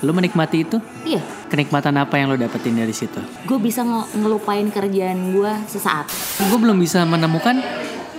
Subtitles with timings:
[0.00, 0.80] Lu menikmati itu?
[1.04, 3.20] Iya, Kenikmatan apa yang lo dapetin dari situ?
[3.44, 6.08] gue bisa nge- ngelupain kerjaan gue sesaat.
[6.42, 7.60] Gue belum bisa menemukan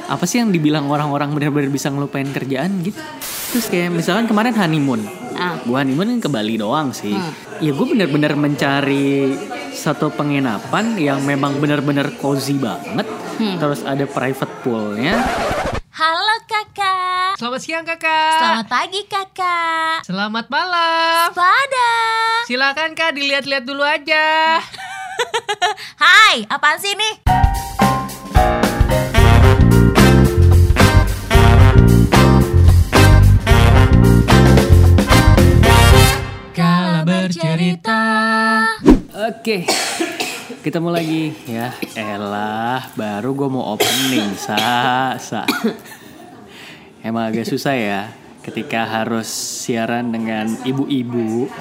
[0.05, 3.01] apa sih yang dibilang orang-orang benar-benar bisa ngelupain kerjaan gitu.
[3.49, 5.01] Terus kayak misalkan kemarin honeymoon.
[5.33, 7.09] Ah, Gue honeymoon kan ke Bali doang sih.
[7.11, 7.33] Hmm.
[7.57, 9.33] Ya gue bener-bener mencari
[9.73, 13.09] satu penginapan yang memang bener-bener cozy banget.
[13.33, 13.57] Hmm.
[13.57, 15.25] Terus ada private poolnya.
[15.89, 17.12] halo kakak.
[17.33, 18.37] Selamat siang kakak.
[18.37, 20.05] Selamat pagi kakak.
[20.05, 21.33] Selamat malam.
[21.33, 21.93] Pada.
[22.45, 24.61] Silakan kak dilihat-lihat dulu aja.
[26.05, 27.13] Hai, apaan sih nih?
[36.53, 38.01] Kala bercerita.
[39.09, 39.65] Oke.
[40.61, 41.73] Kita mau lagi ya.
[41.97, 45.49] Elah, baru gue mau opening sa sa.
[47.03, 48.01] Emang agak susah ya
[48.43, 49.27] ketika harus
[49.59, 51.51] siaran dengan ibu-ibu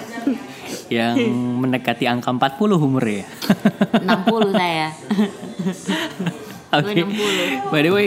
[0.86, 1.18] yang
[1.58, 3.26] mendekati angka 40 umur ya.
[3.26, 4.88] 60 saya.
[6.78, 7.02] Oke.
[7.02, 7.74] 60.
[7.74, 8.06] By the way,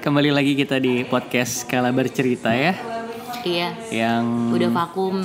[0.00, 2.76] kembali lagi kita di podcast Kala Bercerita ya.
[3.44, 4.24] Iya, Yang
[4.56, 5.20] udah vakum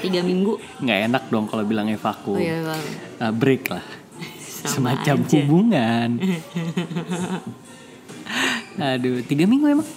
[0.00, 0.56] 3 minggu.
[0.80, 2.36] nggak enak dong kalau bilangnya vakum.
[2.36, 2.82] Oh iya, Bang.
[3.20, 3.84] Uh, break lah.
[4.64, 5.32] Sama Semacam aja.
[5.36, 6.08] hubungan.
[8.96, 9.88] Aduh, tiga minggu emang?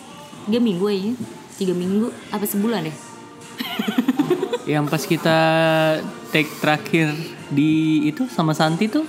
[0.47, 1.11] 3 minggu aja.
[1.59, 2.95] 3 minggu apa sebulan ya?
[4.65, 5.37] Yang pas kita
[6.31, 7.11] take terakhir
[7.51, 9.03] di itu sama Santi tuh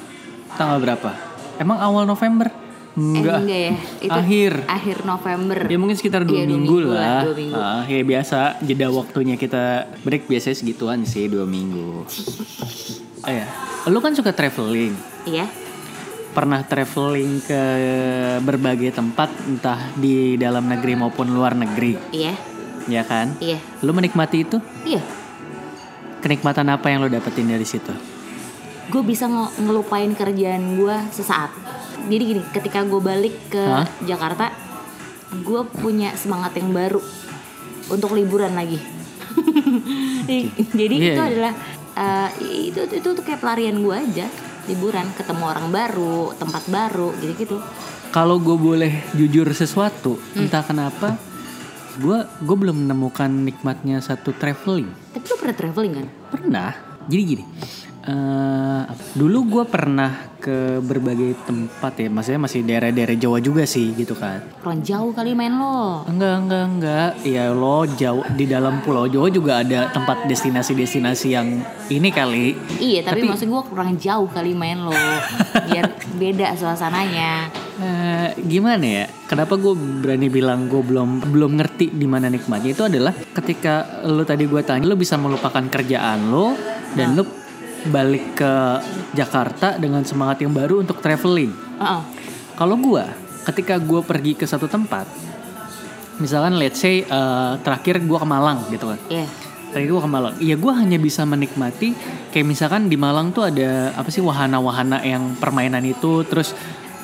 [0.58, 1.14] tanggal berapa?
[1.60, 2.50] Emang awal November?
[2.92, 3.40] Enggak.
[3.40, 3.74] Eh, enggak ya.
[4.04, 4.52] Itu Akhir.
[4.68, 5.58] akhir November.
[5.64, 7.56] Ya mungkin sekitar dua dua minggu, minggu lah, dua minggu.
[7.56, 12.04] Ah, ya biasa jeda waktunya kita break biasanya segituan sih dua minggu.
[13.26, 13.46] oh ya,
[13.88, 14.92] lu kan suka traveling.
[15.24, 15.48] Iya.
[16.32, 17.62] Pernah traveling ke
[18.40, 22.32] berbagai tempat entah di dalam negeri maupun luar negeri, Iya.
[22.88, 23.36] ya kan?
[23.36, 23.60] Iya.
[23.80, 24.56] Lu menikmati itu?
[24.82, 25.04] Iya.
[26.18, 27.92] Kenikmatan apa yang lo dapetin dari situ?
[28.88, 31.52] Gue bisa nge- ngelupain kerjaan gue sesaat.
[32.02, 33.84] Jadi gini, ketika gue balik ke Hah?
[34.00, 34.56] Jakarta,
[35.34, 37.04] gue punya semangat yang baru
[37.88, 38.80] untuk liburan lagi.
[40.72, 41.28] Jadi Iya, itu iya.
[41.28, 41.52] adalah
[41.92, 42.28] eh,
[42.72, 44.26] itu, itu itu tuh kayak pelarian gue aja,
[44.66, 47.58] liburan, ketemu orang baru, tempat baru, gitu-gitu.
[48.12, 50.46] Kalau gue boleh jujur sesuatu, Hmm.
[50.46, 51.16] entah kenapa,
[51.96, 54.88] gue gue belum menemukan nikmatnya satu traveling.
[55.12, 56.06] Tapi lo pernah traveling kan?
[56.28, 56.70] Pernah.
[57.08, 57.44] Jadi gini.
[58.02, 58.82] Eh,
[59.14, 64.42] dulu gue pernah ke berbagai tempat ya, maksudnya masih daerah-daerah Jawa juga sih gitu kan.
[64.58, 66.02] Kurang jauh kali main lo.
[66.10, 67.10] Enggak, enggak, enggak.
[67.22, 72.58] Ya lo jauh di dalam Pulau Jawa juga ada tempat destinasi-destinasi yang ini kali.
[72.82, 74.90] Iya, tapi, Tapi- maksud gue kurang jauh kali main lo.
[75.70, 75.86] Biar
[76.18, 77.54] beda suasananya.
[77.78, 79.06] Eh, gimana ya?
[79.30, 84.26] Kenapa gue berani bilang gue belum belum ngerti di mana nikmatnya itu adalah ketika lo
[84.26, 86.52] tadi gue tanya lo bisa melupakan kerjaan lo
[86.92, 87.41] dan lo
[87.90, 88.52] balik ke
[89.16, 91.50] Jakarta dengan semangat yang baru untuk traveling.
[91.80, 92.02] Heeh.
[92.54, 93.04] Kalau gue
[93.42, 95.08] ketika gue pergi ke satu tempat,
[96.22, 99.00] misalkan let's say eh, terakhir gue ke Malang gitu kan.
[99.10, 99.26] Iya.
[99.72, 100.34] Terakhir gue ke Malang.
[100.38, 101.96] Iya gue hanya bisa menikmati
[102.30, 106.54] kayak misalkan di Malang tuh ada apa sih wahana-wahana yang permainan itu terus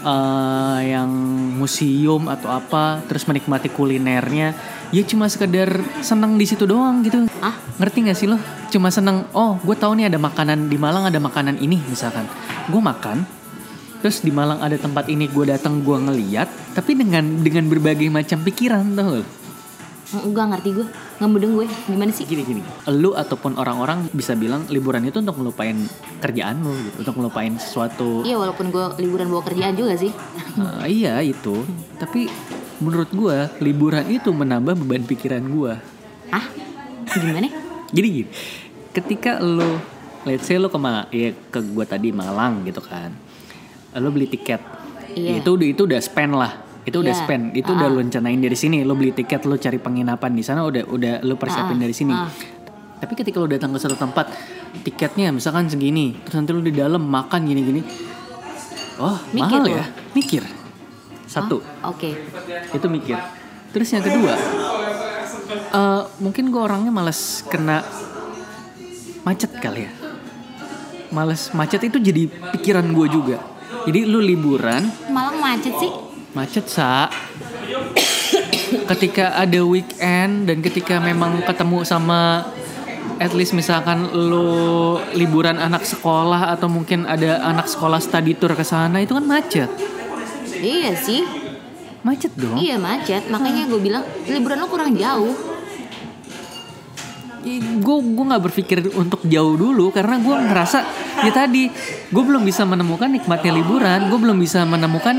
[0.02, 1.10] eh, yang
[1.58, 4.54] museum atau apa terus menikmati kulinernya.
[4.88, 5.68] Ya cuma sekedar
[6.00, 7.28] seneng di situ doang gitu.
[7.44, 7.56] Ah?
[7.76, 8.40] Ngerti gak sih lo?
[8.72, 9.28] Cuma seneng.
[9.36, 12.24] Oh gue tahu nih ada makanan di Malang ada makanan ini misalkan.
[12.68, 13.24] Gue makan.
[13.98, 16.48] Terus di Malang ada tempat ini gue datang gue ngeliat.
[16.74, 19.37] Tapi dengan dengan berbagai macam pikiran tau gak?
[20.10, 20.86] Enggak ngerti gue.
[21.18, 21.66] Nggak mudeng gue.
[21.84, 22.24] Gimana sih?
[22.24, 25.76] gini gini lu ataupun orang-orang bisa bilang liburan itu untuk ngelupain
[26.18, 30.08] kerjaan lu gitu untuk ngelupain sesuatu Iya walaupun gue liburan bawa kerjaan juga sih.
[30.56, 31.64] Eh, iya itu
[31.96, 32.28] tapi
[32.78, 35.82] menurut gua liburan itu menambah beban pikiran gua
[36.30, 36.46] Ah?
[37.08, 37.48] Gimana?
[37.88, 38.28] jadi gini
[38.90, 39.80] ketika lu
[40.22, 43.10] let's say lu ke Ma- ya, ke gua tadi Malang gitu kan
[43.94, 44.60] lu beli tiket
[45.08, 45.40] Iya.
[45.40, 46.52] itu udah itu udah spend lah
[46.88, 47.20] itu udah Iya.
[47.20, 50.64] spend itu udah lu rencanain dari sini lu beli tiket lu cari penginapan di sana
[50.64, 52.32] udah udah lu persiapin Ah, dari sini ah.
[52.98, 54.32] tapi ketika lu datang ke satu tempat
[54.82, 57.84] tiketnya misalkan segini terus nanti lu di dalam makan gini-gini
[58.98, 59.76] oh Mikir mahal lu.
[59.76, 60.42] ya mikir
[61.28, 62.16] satu Oke.
[62.72, 63.20] itu mikir
[63.70, 64.32] terus yang kedua
[65.70, 67.84] eh, mungkin gue orangnya malas kena
[69.22, 69.92] macet kali ya
[71.08, 73.38] malas macet itu jadi pikiran gue juga
[73.84, 75.88] jadi lu liburan Malang macet sih.
[76.36, 77.08] Macet sa
[78.92, 82.44] ketika ada weekend dan ketika memang ketemu sama
[83.18, 88.64] at least misalkan lu liburan anak sekolah atau mungkin ada anak sekolah study tour ke
[88.64, 89.70] sana itu kan macet
[90.58, 91.22] Iya sih.
[92.02, 93.30] macet dong Iya macet.
[93.30, 95.34] Makanya gue bilang liburan lo kurang jauh.
[97.48, 100.78] gue gue nggak berpikir untuk jauh dulu karena gue ngerasa
[101.24, 101.70] ya tadi
[102.12, 105.16] gue belum bisa menemukan nikmatnya liburan gue belum bisa menemukan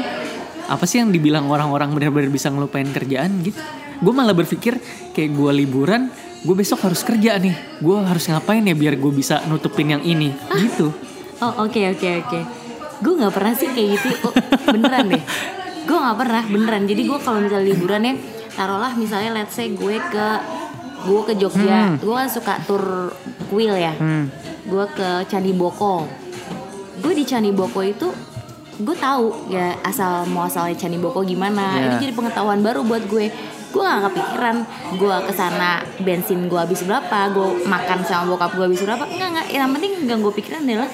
[0.70, 3.58] apa sih yang dibilang orang-orang benar-benar bisa ngelupain kerjaan gitu
[4.00, 4.78] gue malah berpikir
[5.12, 6.14] kayak gue liburan
[6.46, 10.32] gue besok harus kerja nih gue harus ngapain ya biar gue bisa nutupin yang ini
[10.62, 10.94] gitu
[11.40, 12.40] Oh oke oke oke.
[13.00, 14.12] Gue nggak pernah sih kayak gitu.
[14.28, 14.34] Oh,
[14.76, 15.24] beneran deh.
[15.88, 16.84] Gue nggak pernah beneran.
[16.84, 18.14] Jadi gue kalau misalnya liburan ya,
[18.60, 20.28] taruhlah misalnya let's say gue ke
[21.08, 21.96] gue ke Jogja.
[21.96, 23.16] Gue kan suka tur
[23.48, 23.96] kuil ya.
[23.96, 24.26] hmm.
[24.68, 26.04] Gue ke Candi Boko.
[27.00, 28.12] Gue di Candi Boko itu
[28.80, 31.76] gue tahu ya asal muasalnya Candi Boko gimana.
[31.76, 31.92] Ya.
[31.92, 33.28] Ini jadi pengetahuan baru buat gue.
[33.70, 34.66] Gue gak kepikiran
[34.98, 39.04] gue ke sana bensin gue habis berapa, gue makan sama bokap gue habis berapa.
[39.06, 39.48] Enggak enggak.
[39.52, 40.90] Yang penting yang gue pikiran adalah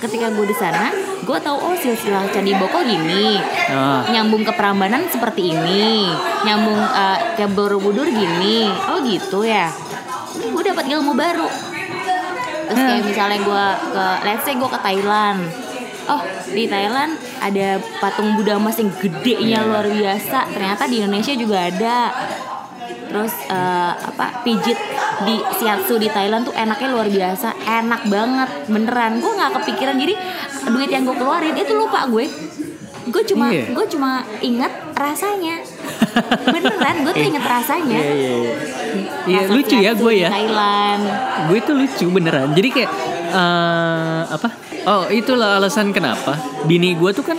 [0.00, 0.88] ketika gue di sana,
[1.20, 3.36] gue tahu oh silsilah Candi Boko gini,
[3.68, 4.00] Ah.
[4.08, 6.08] nyambung ke Prambanan seperti ini,
[6.40, 8.64] nyambung eh, ke Borobudur gini.
[8.88, 9.68] Oh gitu ya.
[10.40, 11.44] Gue dapat ilmu baru.
[12.70, 15.42] Terus kayak misalnya gue ke, let's say gue ke Thailand.
[16.10, 16.20] Oh
[16.50, 20.50] di Thailand ada patung Buddha emas yang gedenya luar biasa.
[20.50, 21.98] Ternyata di Indonesia juga ada.
[23.10, 24.78] Terus eh, apa pijit
[25.20, 29.18] di shiatsu di Thailand tuh enaknya luar biasa, enak banget beneran.
[29.18, 30.14] Gue nggak kepikiran jadi
[30.66, 32.26] duit yang gue keluarin itu lupa gue.
[33.10, 33.70] Gue cuma Iya.
[33.74, 35.58] gue cuma ingat rasanya.
[36.46, 37.98] beneran gue tuh inget rasanya.
[37.98, 38.54] Iya iya iya.
[39.26, 40.28] Iya Rasa lucu ya gue ya.
[40.30, 41.02] Thailand.
[41.50, 42.48] Gue itu lucu beneran.
[42.54, 42.90] Jadi kayak
[43.30, 44.48] eh apa?
[44.86, 46.34] Oh itulah alasan kenapa
[46.64, 47.38] bini gue tuh kan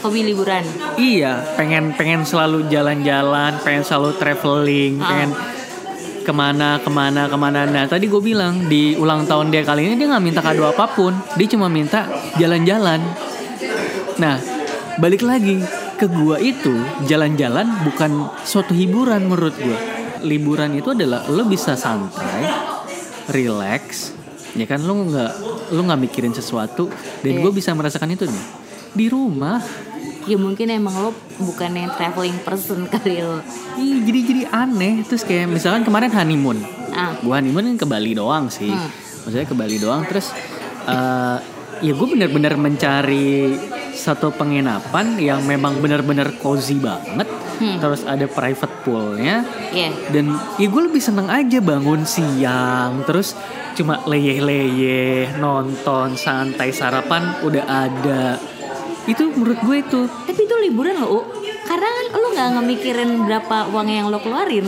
[0.00, 0.64] Hobi liburan.
[0.96, 5.06] iya pengen pengen selalu jalan-jalan, pengen selalu traveling, Ah.
[5.12, 5.30] pengen
[6.20, 7.68] ke mana ke mana ke mana.
[7.68, 10.88] Nah tadi gue bilang di ulang tahun dia kali ini dia nggak minta kado apa
[10.88, 12.08] pun, dia cuma minta
[12.40, 13.00] jalan-jalan.
[14.16, 14.40] Nah
[14.96, 15.60] balik lagi
[16.00, 16.72] ke gua itu
[17.04, 19.76] jalan-jalan bukan suatu hiburan menurut gua.
[20.24, 22.48] Liburan itu adalah lo bisa santai,
[23.28, 24.16] relax,
[24.52, 25.32] ya kan lo nggak
[25.70, 27.40] lo nggak mikirin sesuatu dan Iya.
[27.40, 28.44] gue bisa merasakan itu nih
[28.90, 29.62] di rumah.
[30.22, 33.40] Ya mungkin emang lo bukan yang traveling person kali lo.
[33.74, 36.60] Ih, jadi jadi aneh terus kayak misalkan kemarin honeymoon
[36.90, 38.90] Ah, gua honeymoon kan ke Bali doang sih Hmm.
[39.22, 40.34] maksudnya ke Bali doang terus
[40.82, 41.38] eh,
[41.80, 43.54] ya gue bener-bener mencari
[44.00, 47.28] satu penginapan yang memang bener-bener cozy banget
[47.60, 47.76] Hmm.
[47.76, 49.92] terus ada private poolnya iya.
[50.08, 53.36] dan ya gue lebih seneng aja bangun siang terus
[53.76, 58.40] cuma leyeh-leyeh nonton santai sarapan udah ada
[59.04, 61.20] itu menurut gue itu Tapi itu liburan lo, U.
[61.62, 64.64] Karena kan lo nggak ngemikirin berapa uang yang lo keluarin.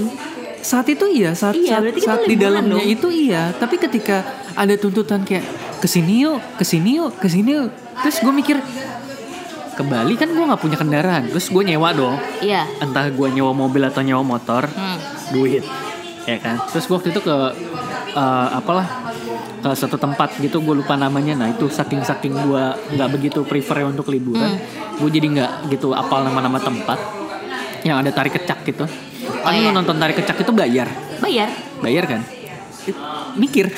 [0.60, 2.86] saat itu iya saat Iya, saat, saat di dalamnya dong.
[2.86, 4.20] itu iya tapi ketika
[4.52, 5.42] ada tuntutan kayak
[5.80, 8.60] ke sini yuk ke sini yuk ke sini yuk terus gue mikir
[9.72, 12.16] ke Bali kan gue nggak punya kendaraan terus gue nyewa dong.
[12.44, 12.68] Iya.
[12.80, 14.98] entah gue nyewa mobil atau nyewa motor Hmm.
[15.32, 15.64] duit
[16.22, 16.60] ya kan?
[16.70, 17.36] Terus gue waktu itu ke
[18.12, 18.86] eh, apalah
[19.62, 21.38] ke satu tempat gitu gue lupa namanya.
[21.38, 22.64] Nah itu saking saking gue
[22.94, 24.58] nggak begitu prefer untuk liburan
[24.98, 26.98] gue jadi nggak gitu apal nama-nama tempat
[27.82, 28.86] yang ada tarik kecak gitu.
[29.42, 29.70] Kan iya.
[29.70, 30.86] lu nonton tarik kecak itu bayar.
[31.18, 31.48] Bayar.
[31.82, 32.20] bayar kan?
[33.38, 33.70] Mikir.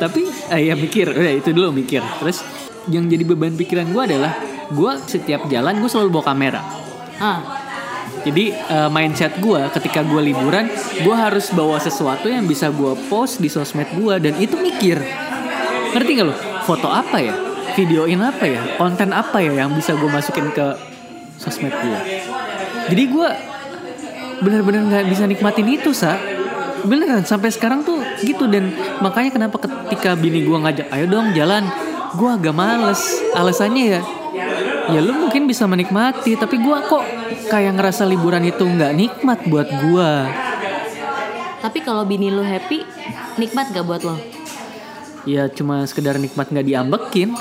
[0.00, 1.12] Tapi eh, ya mikir.
[1.12, 2.00] Udah itu dulu mikir.
[2.00, 2.40] Terus
[2.88, 4.32] yang jadi beban pikiran gue adalah
[4.70, 6.62] gue setiap jalan gue selalu bawa kamera.
[7.20, 7.40] Ah,
[8.24, 10.70] jadi eh, mindset gue ketika gue liburan
[11.04, 14.96] gue harus bawa sesuatu yang bisa gue post di sosmed gue dan itu mikir.
[15.90, 16.34] Ngerti gak lo
[16.64, 17.34] foto apa ya?
[17.76, 18.62] Videoin apa ya?
[18.80, 20.78] Konten apa ya yang bisa gue masukin ke
[21.36, 22.00] sosmed gue
[22.90, 23.28] jadi gue
[24.42, 26.18] benar-benar nggak bisa nikmatin itu sa.
[26.80, 28.72] Beneran sampai sekarang tuh gitu dan
[29.04, 31.68] makanya kenapa ketika bini gue ngajak ayo dong jalan
[32.16, 33.02] gue agak males.
[33.34, 34.02] Alasannya ya
[34.90, 37.04] ya lu mungkin bisa menikmati tapi gue kok
[37.46, 40.10] kayak ngerasa liburan itu nggak nikmat buat gue
[41.60, 42.88] tapi kalau bini lo happy,
[43.36, 44.16] nikmat gak buat lo?
[45.28, 47.36] ya cuma sekedar nikmat nggak diambekin